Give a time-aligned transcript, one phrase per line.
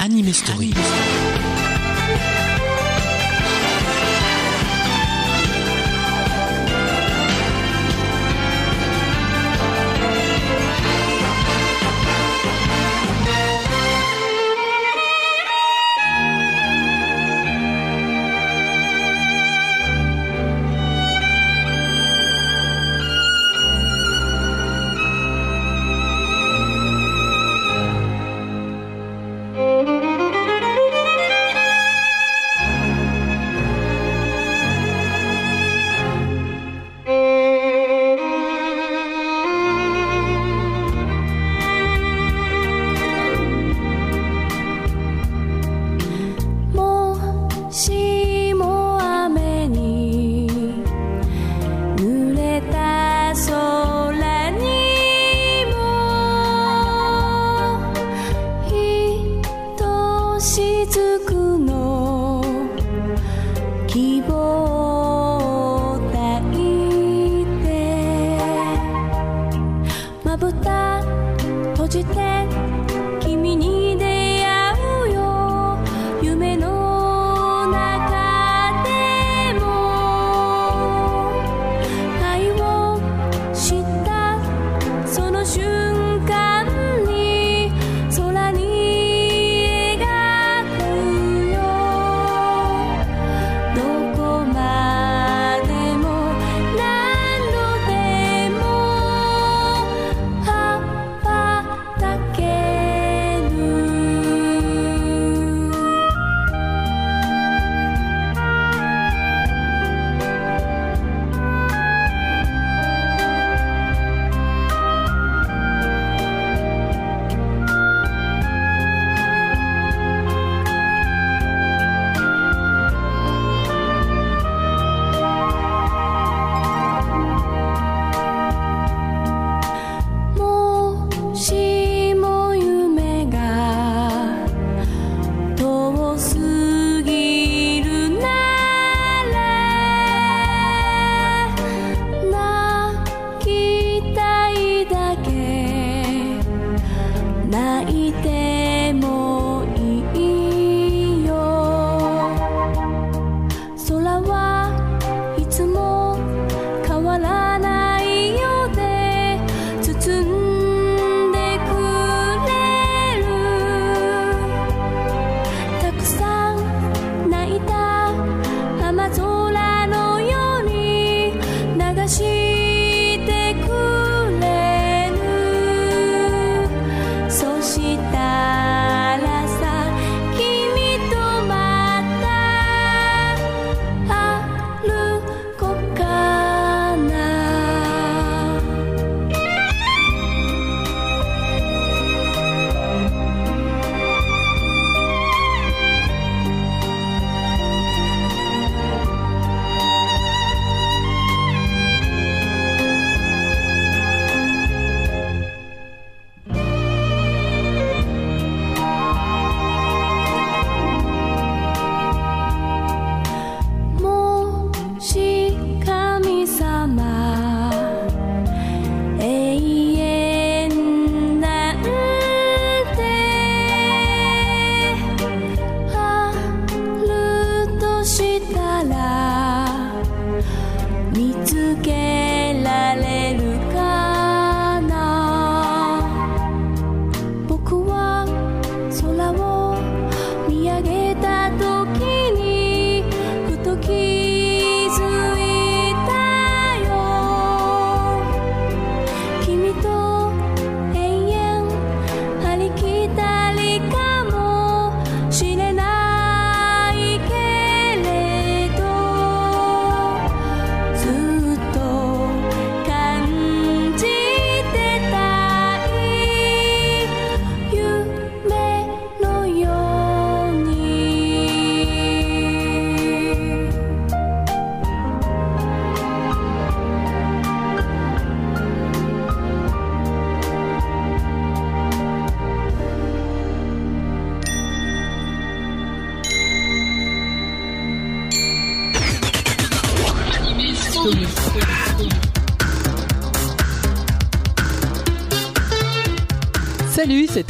[0.00, 0.72] Anime Story.
[0.72, 1.29] Salut,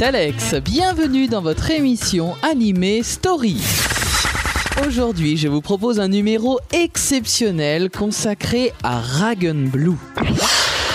[0.01, 0.55] Alex.
[0.55, 3.57] Bienvenue dans votre émission animée Story.
[4.87, 9.97] Aujourd'hui, je vous propose un numéro exceptionnel consacré à Ragen Blue.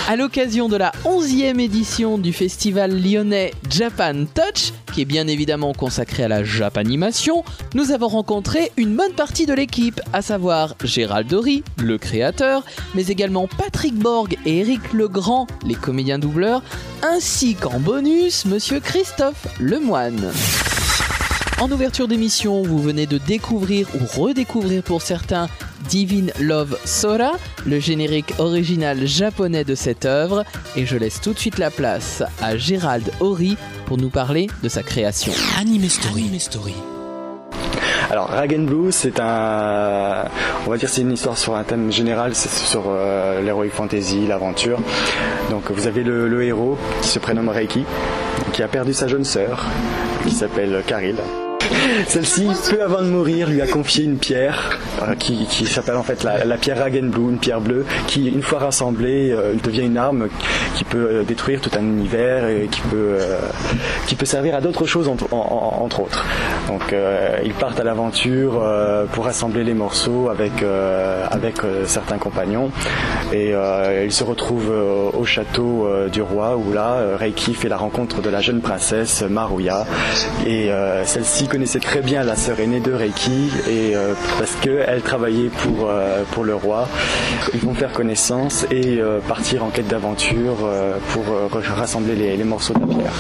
[0.08, 5.72] À l'occasion de la 11e édition du festival lyonnais Japan Touch, qui est bien évidemment
[5.72, 7.42] consacré à la Japanimation,
[7.74, 12.64] nous avons rencontré une bonne partie de l'équipe, à savoir Gérald Dory, le créateur,
[12.94, 16.62] mais également Patrick Borg et Eric Legrand, les comédiens doubleurs,
[17.02, 20.30] ainsi qu'en bonus, monsieur Christophe Lemoine.
[21.58, 25.48] En ouverture d'émission, vous venez de découvrir ou redécouvrir pour certains
[25.88, 27.32] Divine Love Sora,
[27.64, 30.44] le générique original japonais de cette œuvre,
[30.76, 33.56] et je laisse tout de suite la place à Gérald Horry
[33.86, 35.32] pour nous parler de sa création.
[35.58, 36.38] Anime Story.
[36.38, 36.74] Story.
[38.10, 40.26] Alors Ragen Blue, c'est un,
[40.66, 44.26] on va dire, c'est une histoire sur un thème général, c'est sur euh, l'heroic fantasy,
[44.26, 44.78] l'aventure.
[45.50, 47.84] Donc vous avez le, le héros qui se prénomme Reiki,
[48.52, 49.64] qui a perdu sa jeune sœur,
[50.24, 51.16] qui s'appelle Karil.
[52.08, 56.02] Celle-ci, peu avant de mourir, lui a confié une pierre euh, qui, qui s'appelle en
[56.02, 59.82] fait la, la pierre Ragen Blue, une pierre bleue, qui une fois rassemblée euh, devient
[59.86, 60.28] une arme
[60.74, 63.18] qui peut euh, détruire tout un univers et qui peut,
[64.06, 65.36] qui peut servir à d'autres choses entre, en-
[65.80, 66.24] en- entre autres.
[66.68, 66.94] Donc
[67.44, 68.62] ils partent à l'aventure
[69.12, 70.52] pour rassembler les morceaux avec,
[71.30, 72.70] avec certains compagnons
[73.32, 73.52] et
[74.04, 74.72] ils se retrouvent
[75.16, 79.84] au château du roi où là Reiki fait la rencontre de la jeune princesse Maruya
[80.46, 80.70] et
[81.04, 85.88] celle-ci connaissait très bien la sœur aînée de Reiki et euh, parce qu'elle travaillait pour,
[85.88, 86.86] euh, pour le roi
[87.54, 90.56] ils vont faire connaissance et euh, partir en quête d'aventure
[91.14, 91.24] pour
[91.74, 93.12] rassembler les, les morceaux de la pierre.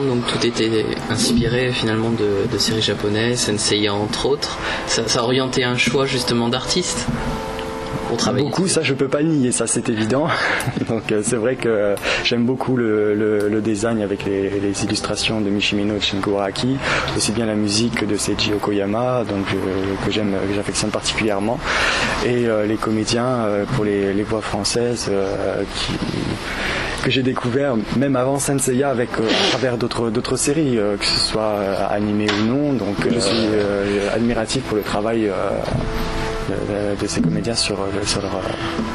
[0.00, 4.58] Donc tout était inspiré finalement de, séries japonaises, Senseiya entre autres.
[4.86, 7.06] Ça, ça a orienté un choix justement d'artiste.
[8.36, 10.28] Beaucoup, ça je peux pas nier, ça c'est évident.
[10.88, 15.94] Donc euh, c'est vrai que euh, j'aime beaucoup le, design avec les, illustrations de Mishimino
[16.36, 16.76] Araki,
[17.16, 21.58] aussi bien la musique de Seiji Okoyama, donc euh, que j'aime, que j'affectionne particulièrement,
[22.26, 25.10] et les comédiens pour les, les voix françaises
[25.76, 25.92] qui
[27.04, 31.20] que j'ai découvert même avant Senseiya avec euh, à travers d'autres séries euh, que ce
[31.20, 32.72] soit euh, animées ou non.
[32.72, 33.46] Donc je suis
[34.14, 35.30] admiratif pour le travail
[36.48, 38.38] de, de- ces comédiens sur, euh, sur, leur, euh,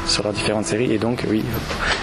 [0.06, 0.92] sur leurs différentes séries.
[0.92, 1.44] Et donc, oui,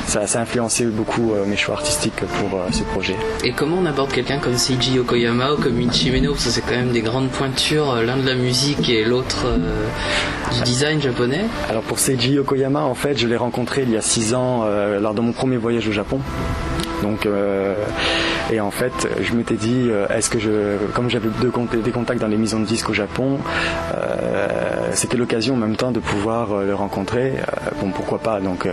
[0.06, 3.16] ça, ça a influencé beaucoup euh, mes choix artistiques pour euh, ce projet.
[3.44, 6.72] Et comment on aborde quelqu'un comme Seiji Okoyama ou comme Michimeno Parce que c'est quand
[6.76, 9.86] même des grandes pointures, euh, l'un de la musique et l'autre euh,
[10.56, 11.46] du design japonais.
[11.70, 15.00] Alors pour Seiji Yokoyama, en fait, je l'ai rencontré il y a six ans euh,
[15.00, 16.20] lors de mon premier voyage au Japon.
[17.02, 17.28] Donc,
[18.52, 21.30] et en fait, je m'étais dit, est-ce que je, comme j'avais
[21.84, 23.40] des contacts dans les maisons de disques au Japon,
[24.94, 27.34] c'était l'occasion en même temps de pouvoir le rencontrer.
[27.80, 28.40] bon, pourquoi pas?
[28.40, 28.68] Donc,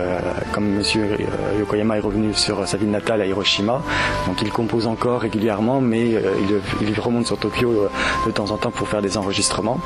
[0.51, 1.17] comme Monsieur
[1.59, 3.81] Yokoyama est revenu sur sa ville natale à Hiroshima,
[4.27, 7.89] donc il compose encore régulièrement, mais il, il, remonte sur Tokyo
[8.25, 9.79] de temps en temps pour faire des enregistrements.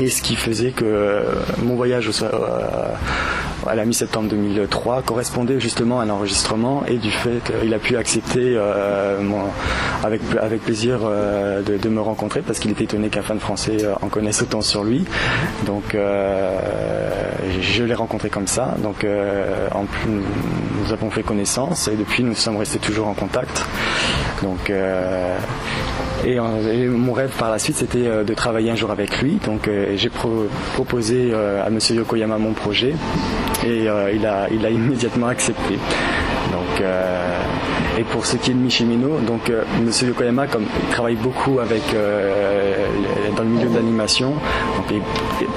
[0.00, 1.24] Et ce qui faisait que euh,
[1.60, 2.28] mon voyage euh,
[3.66, 7.96] à la mi-septembre 2003 correspondait justement à un enregistrement et du fait qu'il a pu
[7.96, 9.18] accepter euh,
[10.04, 14.40] avec, avec plaisir de, me rencontrer parce qu'il était étonné qu'un fan français en connaisse
[14.42, 15.04] autant sur lui.
[15.66, 18.76] Donc je l'ai rencontré comme ça.
[18.82, 23.64] Donc nous avons fait connaissance et depuis nous sommes restés toujours en contact.
[24.42, 24.70] Donc
[26.26, 26.38] et,
[26.88, 29.38] mon rêve par la suite, c'était euh, de travailler un jour avec lui.
[29.44, 32.94] Donc euh, j'ai proposé euh, à Monsieur Yokoyama mon projet
[33.64, 35.78] et il a immédiatement accepté.
[36.52, 36.82] Donc,
[37.98, 39.52] et pour ce qui est de Mishimino, donc
[39.84, 41.82] Monsieur Yokoyama, comme il travaille beaucoup avec
[43.36, 44.34] dans le milieu d'animation,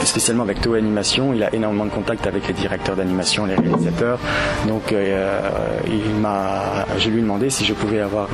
[0.03, 4.19] spécialement avec Toho Animation, il a énormément de contacts avec les directeurs d'animation, les réalisateurs.
[4.67, 8.29] Donc il m'a, je lui ai demandé si je pouvais avoir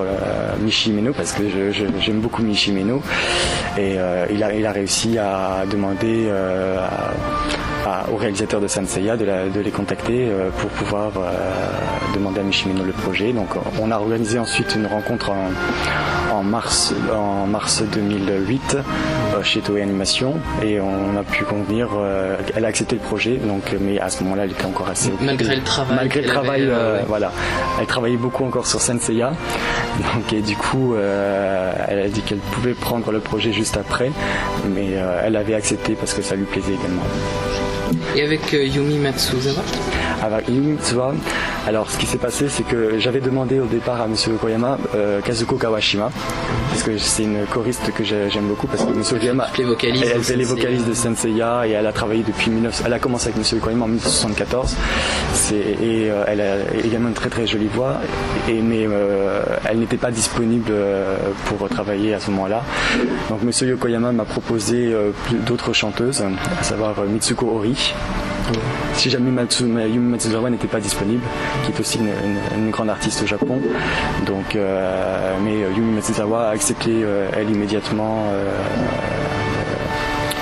[0.62, 3.02] Mishimino parce que j'aime beaucoup Mishimino
[3.78, 3.98] et
[4.32, 6.30] il a, il, a, réussi à demander
[8.12, 12.84] au réalisateur de Sanseiya de, de les contacter euh, pour pouvoir euh, demander à Mishimino
[12.84, 13.34] le projet.
[13.34, 13.50] Donc
[13.82, 15.32] on a organisé ensuite une rencontre
[16.34, 21.90] en, mars, en mars 2008 euh, chez Toei Animation et on a pu convenir,
[22.56, 25.12] elle a accepté le projet, donc, mais à ce moment-là elle était encore assez...
[25.22, 25.96] Malgré le travail.
[25.96, 26.72] Malgré le travail,
[27.08, 27.32] voilà.
[27.80, 29.32] Elle travaillait beaucoup encore sur Senseiya.
[30.14, 34.12] Donc, et du coup, elle a dit qu'elle pouvait prendre le projet juste après,
[34.74, 34.92] mais
[35.24, 37.04] elle avait accepté parce que ça lui plaisait également.
[38.16, 39.62] Et avec euh, Yumi Matsuzawa
[40.22, 41.14] Avec Yumi Matsuzawa,
[41.68, 44.16] alors ce qui s'est passé, c'est que j'avais demandé au départ à M.
[44.40, 46.10] Koyama euh, Kazuko Kawashima,
[46.70, 49.04] parce que c'est une choriste que j'aime beaucoup, parce que M.
[49.04, 52.84] Koyama, elle, elle fait les vocalistes de Senseiya et elle a travaillé depuis 19...
[52.86, 53.60] Elle a commencé avec M.
[53.60, 54.76] Koyama en 1974,
[55.52, 57.96] et euh, elle a également une très très jolie voix,
[58.48, 58.88] et, mais
[59.66, 60.72] elle n'était pas disponible
[61.48, 62.64] pour travailler à ce moment-là.
[63.30, 63.52] Donc M.
[63.68, 64.96] Yokoyama m'a proposé
[65.46, 66.24] d'autres chanteuses,
[66.62, 67.94] à savoir Mitsuko Ori,
[68.94, 71.24] si jamais Yumi Matsuzawa n'était pas disponible,
[71.64, 73.60] qui est aussi une, grande artiste au Japon.
[74.26, 78.52] Donc, euh, mais Yumi Matsuzawa a accepté euh, elle immédiatement euh,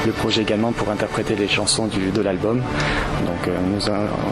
[0.05, 2.61] le projet également pour interpréter les chansons de l'album.
[3.25, 3.53] Donc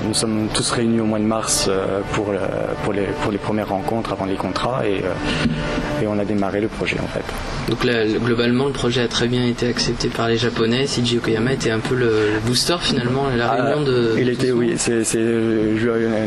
[0.05, 1.69] nous, sommes tous réunis au mois de mars
[2.13, 2.31] pour,
[2.83, 5.01] pour, les, pour les premières rencontres avant les contrats et,
[6.01, 7.23] et on a démarré le projet en fait.
[7.69, 10.85] Donc là, globalement, le projet a très bien été accepté par les Japonais.
[10.85, 14.15] Shinji Yokoyama était un peu le, booster finalement, la ah, réunion de.
[14.17, 14.75] Il était, oui,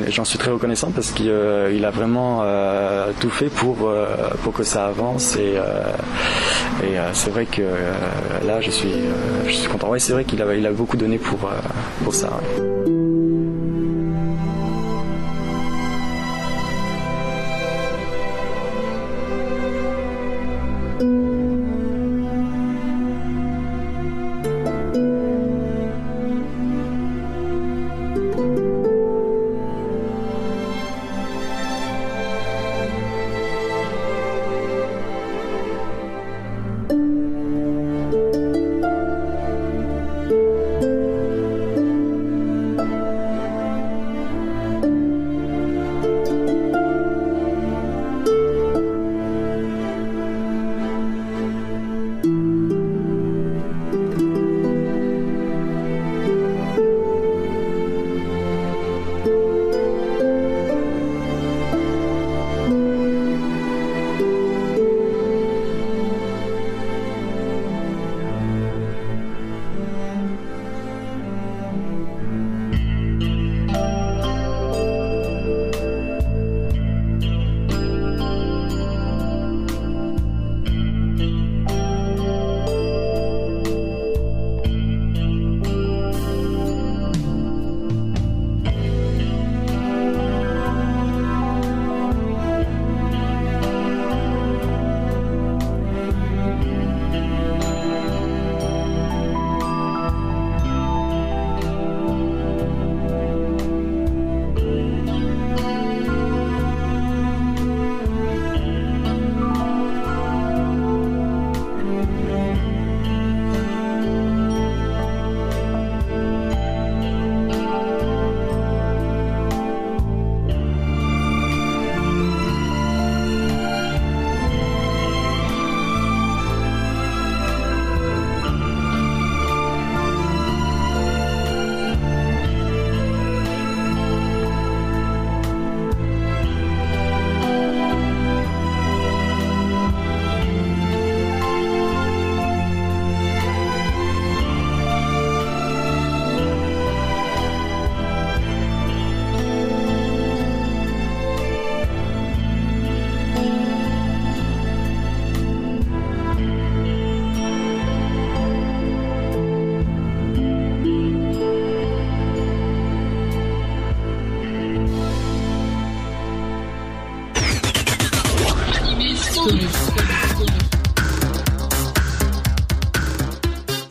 [0.08, 4.06] j'en suis très reconnaissant parce qu'il euh, a vraiment euh, tout fait pour euh,
[4.42, 5.54] pour que ça avance et
[6.82, 7.62] et c'est vrai que
[8.46, 8.92] là, je suis
[9.44, 9.90] je suis content.
[9.90, 11.50] Ouais, c'est vrai qu'il a il a beaucoup donné pour
[12.04, 12.40] pour ça.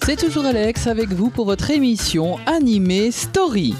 [0.05, 3.73] C'est toujours Alex avec vous pour votre émission animée Story.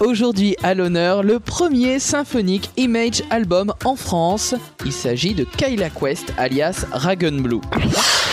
[0.00, 4.54] Aujourd'hui à l'honneur, le premier symphonique Image album en France.
[4.86, 7.60] Il s'agit de Kyla Quest alias Dragon Blue.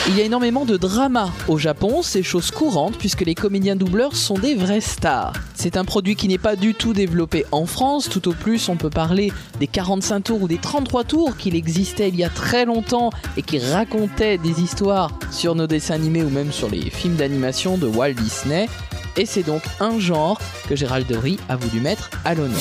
[0.06, 4.18] Il y a énormément de drama au Japon, c'est chose courante puisque les comédiens doubleurs
[4.18, 5.32] sont des vrais stars.
[5.56, 8.76] C'est un produit qui n'est pas du tout développé en France, tout au plus on
[8.76, 9.32] peut parler
[9.62, 13.44] des 45 tours ou des 33 tours qu'il existait il y a très longtemps et
[13.44, 17.88] qui racontaient des histoires sur nos dessins animés ou même sur les films d'animation de
[17.88, 18.68] Walt Disney.
[19.16, 22.60] Et c'est donc un genre que Gérald Dory a voulu mettre à l'honneur.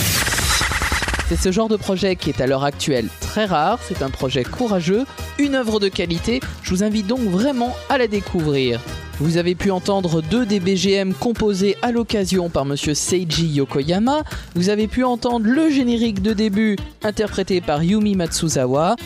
[1.35, 4.45] C'est ce genre de projet qui est à l'heure actuelle très rare, c'est un projet
[4.45, 5.07] courageux,
[5.39, 8.79] une œuvre de qualité, je vous invite donc vraiment à la découvrir.
[9.19, 14.25] Vous avez pu entendre deux des BGM composés à l'occasion par monsieur Seiji Yokoyama,
[14.55, 18.97] vous avez pu entendre le générique de début interprété par Yumi Matsuzawa,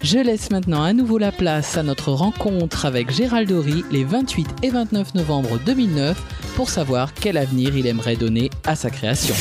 [0.00, 4.46] je laisse maintenant à nouveau la place à notre rencontre avec Gérald Dory les 28
[4.62, 6.16] et 29 novembre 2009
[6.56, 9.34] pour savoir quel avenir il aimerait donner à sa création.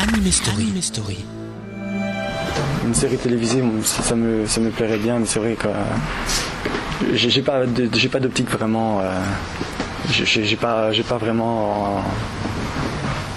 [0.00, 0.30] Anime.
[2.84, 7.42] Une série télévisée, ça me, ça me plairait bien, mais c'est vrai que euh, j'ai
[7.42, 7.60] pas,
[8.10, 9.00] pas d'optique vraiment.
[9.00, 9.12] Euh,
[10.10, 12.02] j'ai pas, j'ai pas vraiment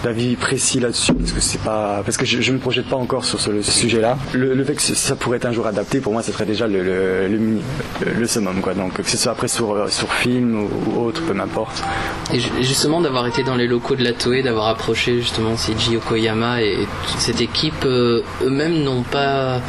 [0.04, 3.26] d'avis précis là-dessus parce que c'est pas parce que je, je me projette pas encore
[3.26, 4.18] sur ce sujet-là.
[4.34, 6.84] Le, fait que ça pourrait être un jour adapté, pour moi, ce serait déjà le,
[6.84, 7.60] le,
[8.18, 8.74] le, summum quoi.
[8.74, 11.84] Donc que ce soit après sur sur film ou, autre, peu m'importe.
[12.34, 16.62] Et justement d'avoir été dans les locaux de la Toei, d'avoir approché justement Seiji Okoyama
[16.62, 19.62] et toute cette équipe, euh, eux-mêmes n'ont pas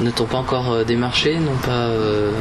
[0.00, 2.32] ne t'ont pas encore euh, démarché, n'ont pas, euh,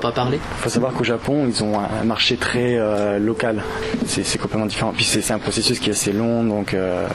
[0.00, 0.38] pas parlé?
[0.58, 3.62] Il faut savoir qu'au Japon, ils ont un marché très euh, local.
[4.06, 4.92] C'est complètement différent.
[4.94, 7.06] Puis c'est un processus qui est assez long, donc euh,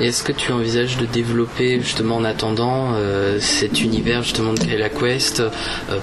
[0.00, 4.88] est-ce que tu envisages de développer justement en attendant euh, cet univers justement de Kayla
[4.88, 5.50] Quest euh,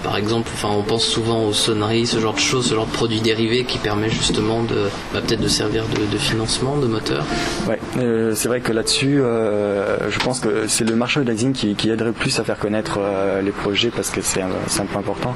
[0.03, 2.91] Par exemple, enfin, on pense souvent aux sonneries, ce genre de choses, ce genre de
[2.91, 7.25] produits dérivés qui permet justement de bah, peut-être de servir de, financement de moteur?
[7.67, 12.11] Ouais, euh, c'est vrai que là-dessus, je pense que c'est le marchandising qui, qui aiderait
[12.11, 12.99] plus à faire connaître
[13.43, 15.35] les projets parce que c'est un, un, point important.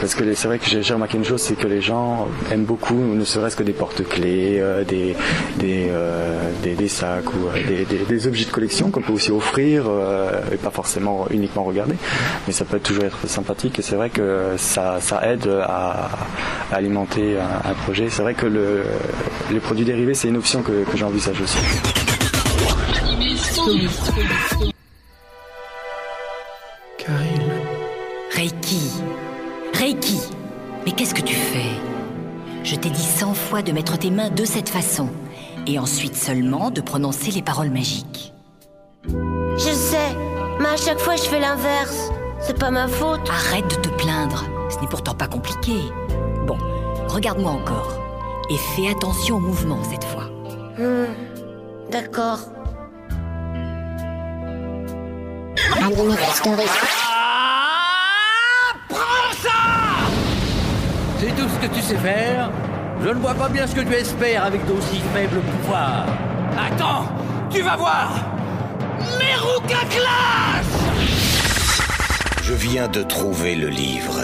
[0.00, 2.94] Parce que c'est vrai que j'ai remarqué une chose, c'est que les gens aiment beaucoup,
[2.94, 5.16] ne serait-ce que des porte-clés, des,
[5.58, 5.90] des,
[6.62, 10.56] des, des, sacs ou des des, objets de collection qu'on peut aussi offrir euh, et
[10.56, 11.94] pas forcément uniquement regarder.
[12.46, 16.10] Mais ça peut toujours être sympathique et c'est vrai que ça, aide à,
[16.72, 18.08] alimenter un, projet.
[18.10, 18.84] C'est vrai que le,
[19.50, 21.58] les produits dérivés, c'est une option que, que j'envisage aussi.
[26.98, 27.52] Karine.
[28.32, 28.80] Reiki.
[29.74, 30.18] Reiki.
[30.84, 31.70] Mais qu'est-ce que tu fais?
[32.64, 35.08] Je t'ai dit cent fois de mettre tes mains de cette façon
[35.66, 38.32] et ensuite seulement de prononcer les paroles magiques.
[39.06, 40.16] Je sais,
[40.60, 42.10] mais à chaque fois je fais l'inverse.
[42.40, 43.28] C'est pas ma faute.
[43.28, 45.74] Arrête de te plaindre, ce n'est pourtant pas compliqué.
[46.46, 46.58] Bon,
[47.08, 47.94] regarde-moi encore
[48.50, 50.24] et fais attention au mouvement cette fois.
[50.78, 51.12] Hmm,
[51.90, 52.40] d'accord.
[58.88, 59.50] prends ça
[61.18, 62.50] C'est tout ce que tu sais faire
[63.02, 66.06] je ne vois pas bien ce que tu espères avec d'aussi faibles pouvoirs.
[66.58, 67.08] Attends,
[67.50, 68.12] tu vas voir
[69.18, 70.66] Meruka Clash
[72.42, 74.20] Je viens de trouver le livre.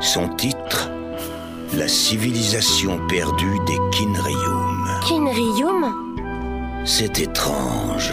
[0.00, 0.90] Son titre
[1.76, 4.88] La civilisation perdue des Kinrium.
[5.06, 5.94] Kinrium
[6.84, 8.12] C'est étrange,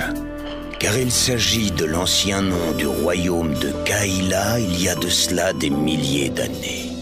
[0.79, 5.53] car il s'agit de l'ancien nom du royaume de Kaila il y a de cela
[5.53, 6.96] des milliers d'années.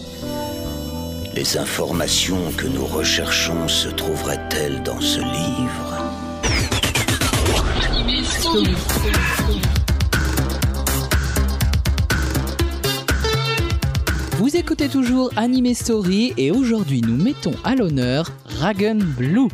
[1.36, 5.98] Les informations que nous recherchons se trouveraient-elles dans ce livre?
[14.38, 19.50] Vous écoutez toujours Anime Story et aujourd'hui nous mettons à l'honneur Dragon Blue.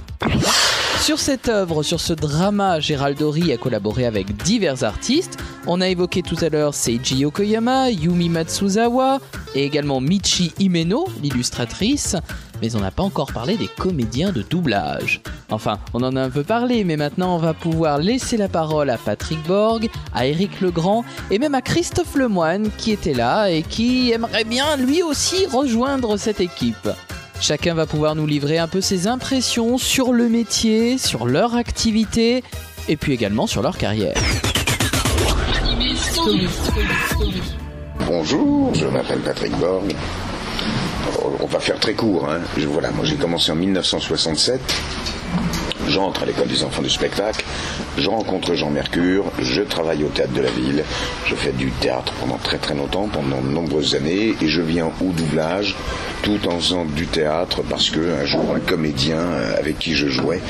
[1.00, 5.36] Sur cette œuvre, sur ce drama, Gérald Dory a collaboré avec divers artistes.
[5.66, 9.20] On a évoqué tout à l'heure Seiji Yokoyama, Yumi Matsuzawa
[9.54, 12.16] et également Michi Himeno, l'illustratrice.
[12.60, 15.20] Mais on n'a pas encore parlé des comédiens de doublage.
[15.50, 18.90] Enfin, on en a un peu parlé, mais maintenant on va pouvoir laisser la parole
[18.90, 23.62] à Patrick Borg, à Eric Legrand et même à Christophe Lemoine qui était là et
[23.62, 26.88] qui aimerait bien lui aussi rejoindre cette équipe.
[27.40, 32.42] Chacun va pouvoir nous livrer un peu ses impressions sur le métier, sur leur activité
[32.88, 34.14] et puis également sur leur carrière.
[38.06, 39.92] Bonjour, je m'appelle Patrick Borg.
[41.40, 42.28] On va faire très court.
[42.30, 42.40] Hein.
[42.68, 44.60] voilà, moi j'ai commencé en 1967
[45.88, 47.44] J'entre à l'école des enfants du spectacle,
[47.98, 50.84] je rencontre Jean Mercure, je travaille au théâtre de la ville,
[51.26, 54.90] je fais du théâtre pendant très très longtemps, pendant de nombreuses années, et je viens
[55.00, 55.76] au doublage
[56.22, 60.06] tout en faisant du théâtre parce que un jour un comédien euh, avec qui je
[60.06, 60.40] jouais,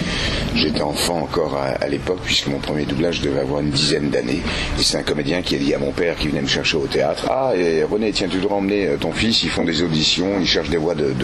[0.55, 4.43] j'étais enfant encore à, l'époque puisque mon premier doublage devait avoir une dizaine d'années,
[4.79, 6.87] et c'est un comédien qui a dit à mon père qui venait me chercher au
[6.87, 7.53] théâtre, ah
[7.91, 10.77] René tiens tu dois emmener euh, ton fils, ils font des auditions, ils cherchent des
[10.77, 11.15] voix de,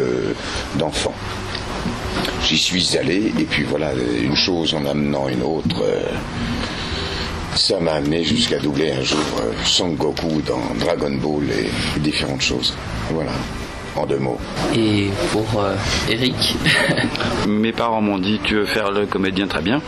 [0.77, 1.15] d'enfants.
[2.45, 5.83] J'y suis allé, et puis voilà, une chose en amenant une autre.
[5.83, 6.03] Euh,
[7.55, 12.43] ça m'a amené jusqu'à doubler un jour euh, Son Goku dans Dragon Ball et différentes
[12.43, 12.75] choses.
[13.11, 13.33] Voilà
[13.97, 14.39] en deux mots.
[14.75, 15.75] Et pour euh,
[16.09, 16.57] Eric
[17.49, 19.83] Mes parents m'ont dit tu veux faire le comédien très bien.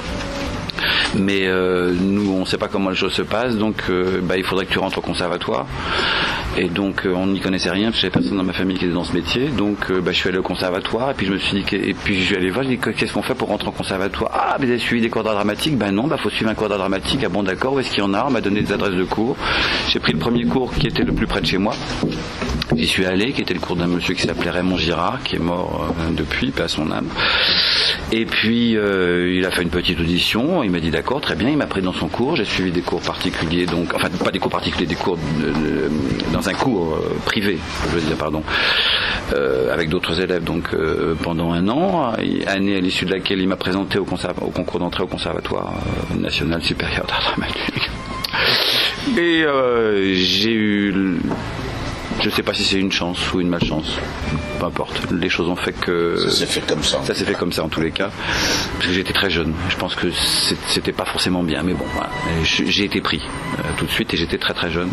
[1.14, 4.36] Mais euh, nous, on ne sait pas comment les choses se passent, donc euh, bah,
[4.36, 5.66] il faudrait que tu rentres au conservatoire.
[6.56, 8.84] Et donc, euh, on n'y connaissait rien, parce que j'avais personne dans ma famille qui
[8.84, 9.48] était dans ce métier.
[9.48, 12.20] Donc, bah, je suis allé au conservatoire, et puis je me suis dit, et puis
[12.20, 14.30] je suis allé voir, je qu'est-ce qu'on fait pour rentrer au conservatoire?
[14.34, 15.78] Ah, vous avez suivi des cours d'art dramatique?
[15.78, 17.20] Ben non, bah faut suivre un cours dramatique.
[17.24, 18.24] Ah bon, d'accord, où est-ce qu'il y en a?
[18.26, 19.36] On m'a donné des adresses de cours.
[19.88, 21.74] J'ai pris le premier cours qui était le plus près de chez moi.
[22.76, 25.40] J'y suis allé, qui était le cours d'un monsieur qui s'appelait Raymond Girard, qui est
[25.40, 27.08] mort depuis, pas son âme.
[28.12, 31.56] Et puis, il a fait une petite audition, il m'a dit d'accord, très bien, il
[31.56, 34.50] m'a pris dans son cours, j'ai suivi des cours particuliers, donc, enfin pas des cours
[34.50, 35.18] particuliers, des cours
[36.32, 38.42] dans un cours euh, privé, je veux dire, pardon,
[39.34, 42.12] euh, avec d'autres élèves, donc euh, pendant un an,
[42.46, 45.72] année à l'issue de laquelle il m'a présenté au, au concours d'entrée au Conservatoire
[46.18, 47.90] national supérieur d'art dramatique.
[49.18, 49.44] Et
[50.14, 51.20] j'ai eu
[52.20, 53.96] je ne sais pas si c'est une chance ou une malchance.
[54.58, 55.10] Peu importe.
[55.10, 56.16] Les choses ont fait que.
[56.28, 57.00] Ça s'est fait comme ça.
[57.02, 58.10] Ça s'est fait comme ça en tous les cas.
[58.74, 59.54] Parce que j'étais très jeune.
[59.70, 60.08] Je pense que
[60.66, 61.62] c'était pas forcément bien.
[61.62, 62.10] Mais bon, voilà.
[62.42, 63.22] J'ai été pris
[63.58, 64.90] euh, tout de suite et j'étais très très jeune.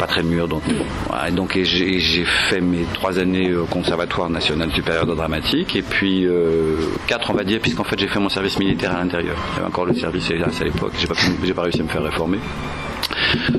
[0.00, 0.48] Pas très mûr.
[0.48, 0.62] Donc,
[1.08, 1.30] voilà.
[1.30, 5.76] donc j'ai fait mes trois années au Conservatoire national supérieur de dramatique.
[5.76, 8.98] Et puis euh, quatre, on va dire, puisqu'en fait j'ai fait mon service militaire à
[8.98, 9.36] l'intérieur.
[9.54, 10.92] J'avais encore le service à l'époque.
[10.98, 11.14] J'ai pas,
[11.54, 12.38] pas réussi à me faire réformer.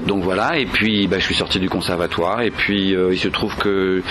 [0.05, 3.27] Donc voilà, et puis bah, je suis sorti du conservatoire, et puis euh, il se
[3.27, 4.01] trouve que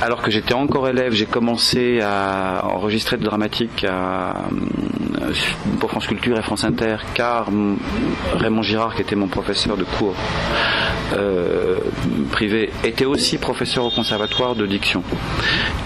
[0.00, 3.86] alors que j'étais encore élève, j'ai commencé à enregistrer de dramatique
[5.80, 7.48] pour France Culture et France Inter, car
[8.36, 10.14] Raymond Girard, qui était mon professeur de cours
[11.14, 11.76] euh,
[12.30, 15.02] privé, était aussi professeur au conservatoire de diction.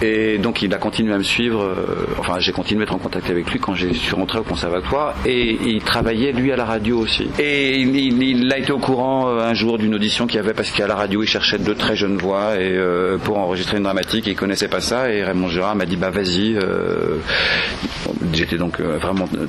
[0.03, 2.99] Et donc il a continué à me suivre, euh, enfin j'ai continué à être en
[2.99, 6.64] contact avec lui quand je suis rentré au conservatoire, et il travaillait lui à la
[6.64, 7.29] radio aussi.
[7.38, 10.70] Et il, a été au courant euh, un jour d'une audition qu'il y avait parce
[10.70, 12.77] qu'à la radio il cherchait de très jeunes voix et
[13.25, 16.57] pour enregistrer une dramatique il connaissait pas ça et Raymond Girard m'a dit bah vas-y.
[16.57, 17.18] Euh,
[18.33, 18.96] j'étais donc euh,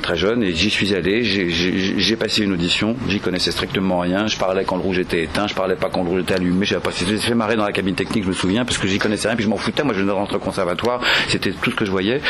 [0.02, 1.24] très jeune et j'y suis allé.
[1.24, 2.96] J'ai passé une audition.
[3.08, 4.28] J'y connaissais strictement rien.
[4.28, 5.48] Je parlais quand le rouge était éteint.
[5.48, 6.66] Je parlais pas quand le rouge était allumé.
[6.66, 6.78] J'ai
[7.18, 8.24] fait marrer dans la cabine technique.
[8.24, 9.36] Je me souviens parce que j'y connaissais rien.
[9.36, 9.84] Puis je m'en foutais.
[9.84, 11.02] Moi, je venais de rentrer au conservatoire.
[11.28, 12.22] C'était tout ce que je voyais.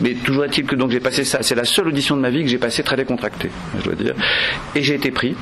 [0.00, 1.38] Mais toujours est-il que donc j'ai passé ça.
[1.42, 4.14] C'est la seule audition de ma vie que j'ai passé très décontracté, je dois dire.
[4.74, 5.34] Et j'ai été pris.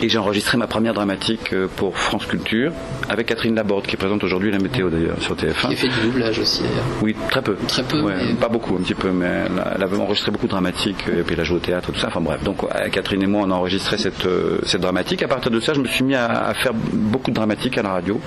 [0.00, 2.72] Et j'ai enregistré ma première dramatique euh, pour France Culture
[3.08, 5.70] avec Catherine Laborde qui présente aujourd'hui la météo d'ailleurs sur TF1.
[5.70, 6.84] Qui fait du doublage aussi d'ailleurs.
[7.02, 7.56] Oui, très peu.
[7.66, 8.04] Très peu.
[8.40, 9.26] Pas beaucoup, un petit peu, mais
[9.74, 11.98] elle, avait enregistré beaucoup de dramatiques et puis elle a joué au théâtre et tout
[11.98, 12.08] ça.
[12.08, 12.58] Enfin bref, donc
[12.92, 15.22] Catherine et moi on a enregistré cette, euh, cette dramatique.
[15.22, 17.90] À partir de ça, je me suis mis à, faire beaucoup de dramatiques à la
[17.90, 18.20] radio.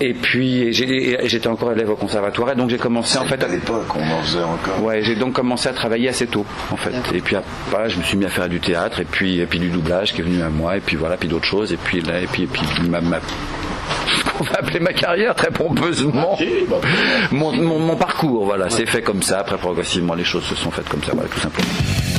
[0.00, 3.86] Et puis j'étais encore élève au conservatoire et donc j'ai commencé en fait à l'époque
[3.96, 4.82] on en faisait encore.
[4.82, 6.94] Ouais, j'ai donc commencé à travailler assez tôt en fait.
[7.14, 9.58] Et puis après, je me suis mis à faire du théâtre et puis et puis
[9.58, 12.00] du doublage qui est venu à moi et puis voilà, puis d'autres choses, et puis
[12.00, 13.00] là, et puis, et puis ma,
[14.40, 16.38] on va appeler ma carrière très pompeusement,
[17.30, 19.40] mon, mon, parcours, voilà, c'est fait comme ça.
[19.40, 22.13] Après, progressivement, les choses se sont faites comme ça, voilà, tout simplement.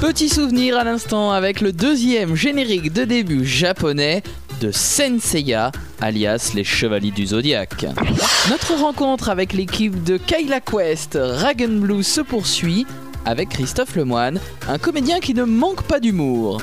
[0.00, 4.22] Petit souvenir à l'instant avec le deuxième générique de début japonais
[4.62, 7.84] de Senseiya, alias les Chevaliers du Zodiaque.
[8.48, 12.86] Notre rencontre avec l'équipe de Kyla Quest Dragon Blue se poursuit
[13.24, 16.60] avec Christophe Lemoine, un comédien qui ne manque pas d'humour.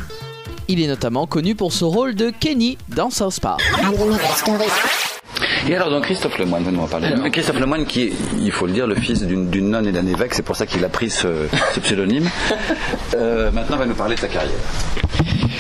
[0.70, 3.62] Il est notamment connu pour ce rôle de Kenny dans South Park.
[5.68, 7.14] Et alors donc Christophe Lemoine, vous nous en parlez.
[7.32, 10.34] Christophe Lemoine qui est, il faut le dire, le fils d'une nonne et d'un évêque,
[10.34, 11.28] c'est pour ça qu'il a pris ce,
[11.76, 12.30] ce pseudonyme.
[13.16, 14.52] Euh, maintenant va nous parler de sa carrière.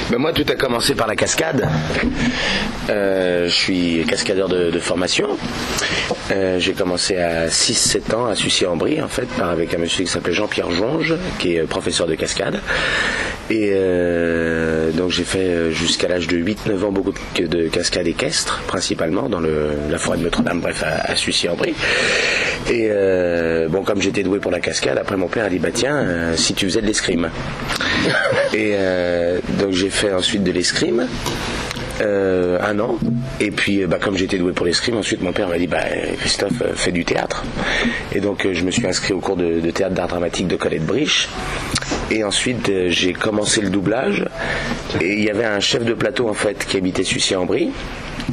[0.09, 1.67] Ben moi, tout a commencé par la cascade.
[2.89, 5.37] Euh, je suis cascadeur de, formation.
[6.31, 10.33] Euh, j'ai commencé à 6-7 ans à Sucy-en-Brie, en fait, avec un monsieur qui s'appelait
[10.33, 12.59] Jean-Pierre Jonge, qui est professeur de cascade.
[13.51, 18.07] Et euh, donc j'ai fait euh, jusqu'à l'âge de 8-9 ans beaucoup de, de cascade
[18.07, 21.73] équestre, principalement dans la forêt de Notre-Dame, bref, à, à Sucy-en-Brie.
[22.69, 25.69] Et euh, bon, comme j'étais doué pour la cascade, après mon père a dit, bah
[25.73, 27.29] tiens, euh, si tu faisais de l'escrime.
[28.53, 31.07] Et euh, donc j'ai fait ensuite de l'escrime.
[32.01, 32.97] euh, un an.
[33.39, 35.83] Et puis euh, bah, comme j'étais doué pour l'escrime ensuite mon père m'a dit bah,
[36.19, 37.43] Christophe euh, fais du théâtre.
[38.13, 41.29] Et donc je me suis inscrit au cours de, théâtre d'art dramatique de Colette Briche.
[42.11, 44.25] Et ensuite j'ai commencé le doublage.
[45.01, 47.71] Et il y avait un chef de plateau en fait qui habitait Sucy-en-Brie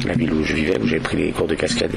[0.05, 1.91] la ville où je vivais où j'ai pris les cours de cascade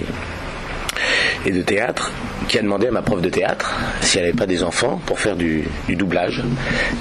[1.47, 2.13] et de théâtre
[2.49, 5.21] qui a demandé à ma prof de théâtre si elle n'avait pas des enfants pour
[5.21, 6.43] faire du, du doublage.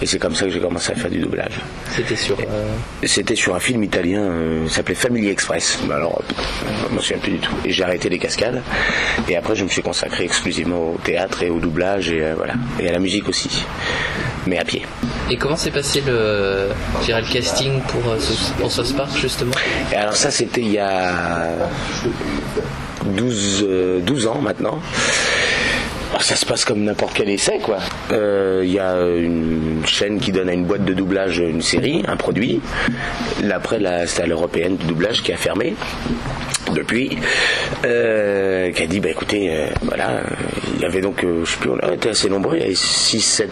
[0.02, 1.60] Et c'est comme ça que j'ai commencé à faire du doublage.
[1.96, 2.38] C'était sur.
[2.40, 2.68] euh,
[3.04, 5.80] C'était sur un film italien, euh, s'appelait Family Express.
[5.88, 6.34] Mais alors, euh,
[6.90, 7.54] je m'en souviens plus du tout.
[7.66, 8.62] Et j'ai arrêté les cascades.
[9.28, 12.54] Et après, je me suis consacré exclusivement au théâtre et au doublage et euh, voilà.
[12.80, 13.66] Et à la musique aussi.
[14.46, 14.86] Mais à pied.
[15.30, 16.70] Et comment s'est passé le,
[17.32, 18.02] casting pour,
[18.60, 19.52] pour South Park justement?
[19.92, 21.50] Et alors ça, c'était il y a
[23.06, 24.80] 12, euh, 12 ans maintenant.
[26.20, 27.78] Ça se passe comme n'importe quel essai, quoi.
[28.12, 32.04] Euh, Il y a une chaîne qui donne à une boîte de doublage une série,
[32.08, 32.62] un produit.
[33.50, 35.76] Après, là, c'est à l'européenne de doublage qui a fermé
[36.74, 37.18] depuis,
[37.86, 40.24] euh, qui a dit, bah écoutez, euh, voilà, euh,
[40.76, 42.76] il y avait donc, euh, je sais plus, on été assez nombreux, il y avait
[42.76, 43.50] 6, 7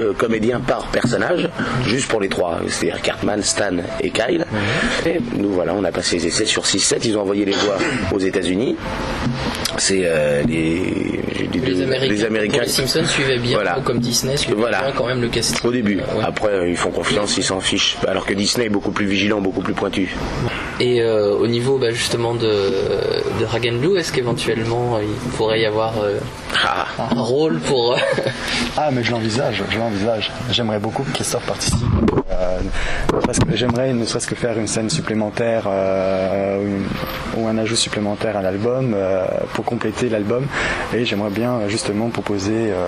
[0.00, 1.48] euh, comédiens par personnage,
[1.84, 4.44] juste pour les trois, c'est-à-dire Cartman, Stan et Kyle.
[5.06, 7.78] Et nous voilà, on a passé les essais sur 6-7, ils ont envoyé les voix
[8.12, 8.76] aux États-Unis.
[9.78, 10.42] C'est euh,
[11.58, 13.78] les, Américains, les Américains pour les Simpsons suivaient bien, Voilà.
[13.78, 14.80] ou comme Disney suivait Voilà.
[14.82, 15.58] bien quand même le casting.
[15.68, 16.00] Au début.
[16.22, 17.96] Après, euh, ils font confiance, ils s'en fichent.
[18.06, 20.14] Alors que Disney est beaucoup plus vigilant, beaucoup plus pointu.
[20.80, 25.60] Et euh, au niveau bah, justement de, de Dragon Blue, est-ce qu'éventuellement euh, il pourrait
[25.60, 26.18] y avoir euh,
[26.64, 26.86] Ah.
[27.14, 27.96] un rôle pour.
[28.76, 30.30] Ah, mais je l'envisage, je l'envisage.
[30.50, 31.76] J'aimerais beaucoup que Christophe participe.
[32.30, 32.58] Euh,
[33.10, 36.78] que- J'aimerais ne serait-ce que faire une scène supplémentaire euh,
[37.36, 40.46] ou un ajout supplémentaire à l'album euh, pour compléter l'album.
[40.94, 42.86] Et j'aimerais bien euh, justement proposer euh,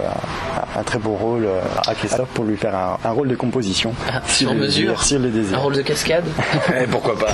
[0.76, 3.94] un, très beau rôle euh, à Christophe pour lui faire un, un rôle de composition.
[4.26, 5.54] s'il sur le mesure le.
[5.54, 6.24] Un rôle de cascade
[6.80, 7.32] Eh, pourquoi pas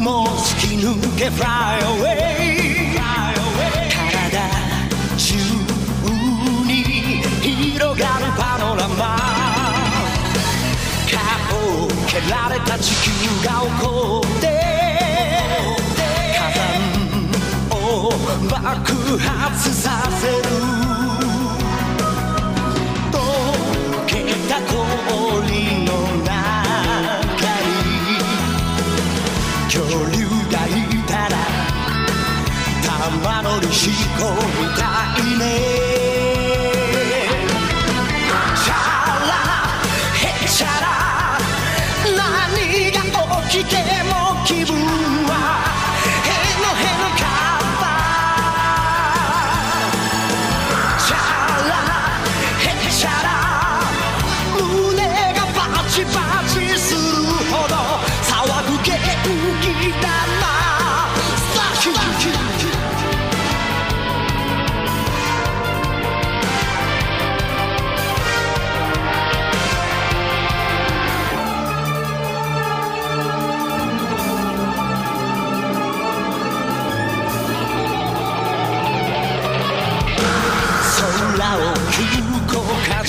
[0.00, 2.94] る雲突き抜け Fly away
[3.90, 4.40] 体
[5.16, 5.34] 中
[6.66, 6.72] に
[7.42, 9.16] 広がるパノラマ。
[11.10, 13.10] 顔を蹴られた地球
[13.46, 14.46] が起こって。
[16.34, 18.10] 火山を
[18.48, 20.99] 爆発させる。
[33.58, 35.89] りしこみたいね。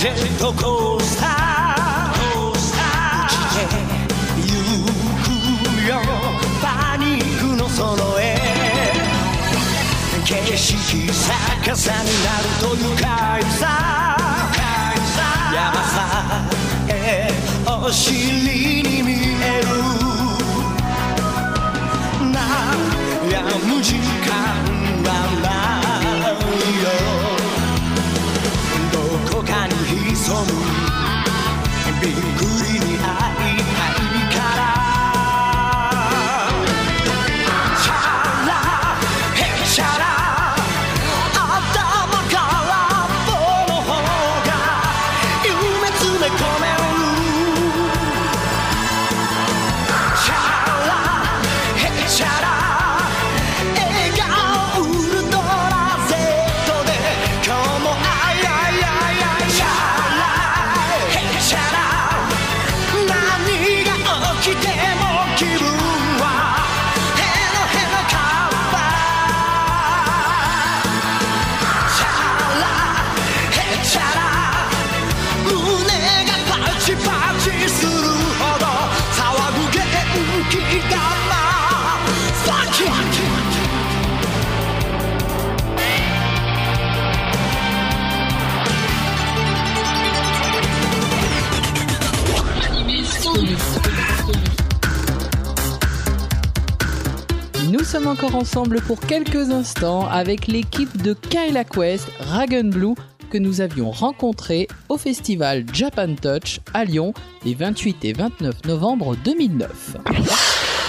[0.01, 2.17] ジェットコースター。
[2.49, 3.69] 落ちて
[4.47, 4.49] ゆ
[5.21, 5.29] く
[5.87, 5.93] よ。
[6.59, 8.19] パニックの揃え
[10.25, 10.73] 景色
[11.61, 14.17] 逆さになるという海さ。
[15.53, 16.49] 山さ
[16.89, 17.29] え
[17.67, 19.67] お尻に見える。
[22.31, 22.39] な
[23.31, 24.33] や無時間
[25.03, 25.09] は
[25.43, 25.51] な。
[25.57, 25.60] い
[30.31, 30.63] coming
[31.87, 33.40] and be good in the eye.
[98.11, 102.95] Encore ensemble pour quelques instants avec l'équipe de Kyla Quest Dragon Blue
[103.29, 107.13] que nous avions rencontré au festival Japan Touch à Lyon
[107.45, 109.95] les 28 et 29 novembre 2009.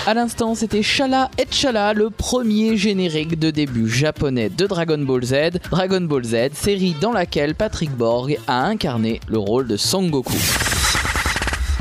[0.05, 5.23] À l'instant, c'était Shala et Chala, le premier générique de début japonais de Dragon Ball
[5.23, 5.61] Z.
[5.71, 10.33] Dragon Ball Z, série dans laquelle Patrick Borg a incarné le rôle de Son Goku.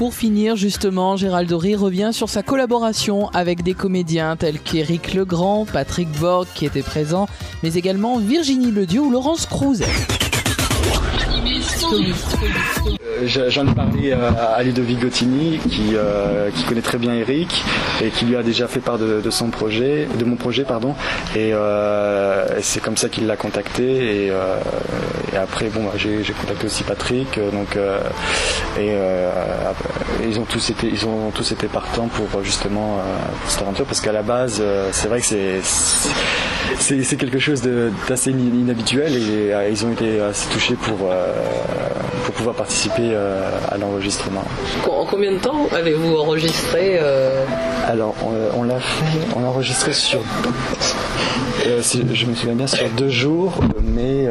[0.01, 5.67] Pour finir, justement, Gérald Dory revient sur sa collaboration avec des comédiens tels qu'Éric Legrand,
[5.71, 7.27] Patrick Borg qui était présent,
[7.61, 9.85] mais également Virginie Ledieu ou Laurence Crouzet.
[11.83, 17.63] Euh, J'en ai parlé euh, à Ludovic Gottini qui, euh, qui connaît très bien Eric
[18.03, 20.95] et qui lui a déjà fait part de, de son projet, de mon projet pardon.
[21.35, 24.25] Et, euh, c'est comme ça qu'il l'a contacté.
[24.25, 24.55] Et, euh,
[25.33, 27.37] et après bon bah, j'ai contacté aussi Patrick.
[27.37, 27.99] Euh, donc euh,
[28.79, 29.29] et euh,
[30.27, 33.01] ils ont tous été ils ont tous été partants pour euh, justement euh,
[33.41, 33.85] pour cette aventure.
[33.85, 35.61] Parce qu'à la base euh, c'est vrai que c'est
[36.79, 37.61] c'est c'est quelque chose
[38.07, 41.33] d'assez in- inhabituel et euh, ils ont été assez touchés pour euh,
[42.25, 44.43] pour pouvoir participer euh, à l'enregistrement.
[44.89, 46.99] En combien de temps avez-vous enregistré
[47.87, 50.19] Alors on, on l'a fait, on l'a enregistré sur,
[51.65, 53.53] je me souviens bien sur deux jours,
[53.83, 54.27] mais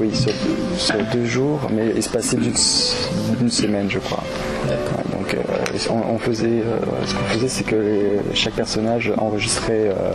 [0.00, 0.32] oui sur,
[0.78, 4.22] sur deux jours, mais espacé d'une semaine je crois.
[5.24, 10.12] Donc euh, on, faisait, euh, ce qu'on faisait c'est que chaque personnage enregistrait euh,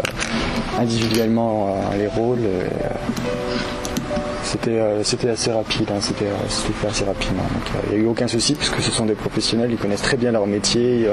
[0.80, 2.39] individuellement les rôles.
[4.43, 7.43] c'était c'était assez rapide, hein, c'était c'était fait assez rapidement.
[7.88, 10.32] Il n'y a eu aucun souci puisque ce sont des professionnels, ils connaissent très bien
[10.32, 11.07] leur métier.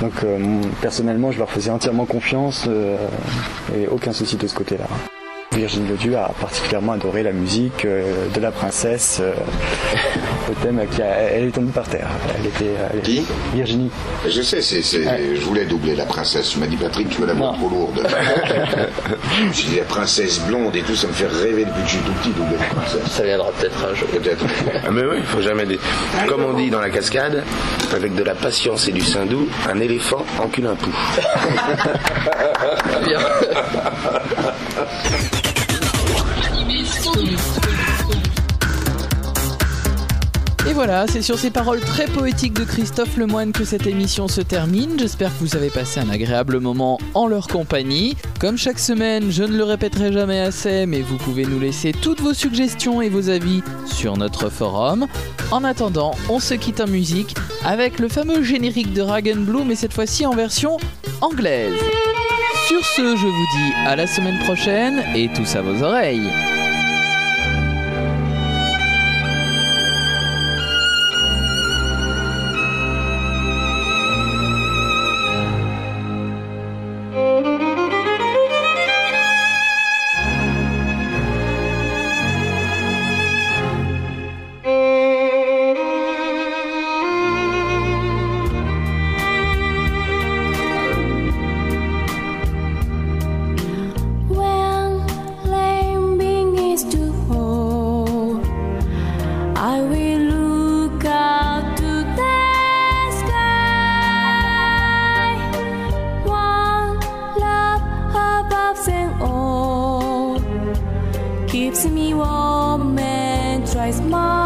[0.00, 0.12] donc
[0.80, 2.68] personnellement, je leur faisais entièrement confiance
[3.76, 4.86] et aucun souci de ce côté-là.
[5.52, 9.20] Virginie Ledieu a particulièrement adoré la musique de la princesse,
[10.48, 12.08] euh, le thème qui a, elle est tombée par terre.
[12.38, 13.24] Elle était elle- Qui
[13.54, 13.90] Virginie.
[14.28, 16.50] Je sais, c'est, c'est- je voulais doubler la princesse.
[16.50, 18.06] Tu m'as dit, Patrick, tu me la vois trop lourde.
[19.40, 21.88] je me suis dit, la princesse blonde et tout, ça me fait rêver depuis que
[21.88, 23.10] je suis tout petit, doubler la princesse.
[23.10, 24.08] Ça viendra peut-être un jour.
[24.08, 24.44] Peut-être.
[24.86, 25.78] Ah, mais oui, il faut jamais dire.
[26.28, 27.42] Comme on dit dans la cascade,
[27.94, 30.90] avec de la patience et du sein doux, un éléphant encule un pou.
[33.06, 33.18] Bien.
[40.78, 44.96] voilà, c'est sur ces paroles très poétiques de Christophe Lemoine que cette émission se termine.
[44.96, 48.16] J'espère que vous avez passé un agréable moment en leur compagnie.
[48.38, 52.20] Comme chaque semaine, je ne le répéterai jamais assez, mais vous pouvez nous laisser toutes
[52.20, 55.08] vos suggestions et vos avis sur notre forum.
[55.50, 59.74] En attendant, on se quitte en musique avec le fameux générique de Dragon Blue, mais
[59.74, 60.76] cette fois-ci en version
[61.20, 61.74] anglaise.
[62.68, 66.30] Sur ce, je vous dis à la semaine prochaine et tous à vos oreilles.
[113.88, 114.37] eyes mine.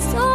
[0.00, 0.27] sorriso